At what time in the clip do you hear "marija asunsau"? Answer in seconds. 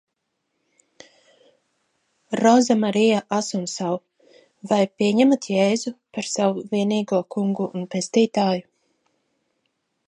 2.85-4.01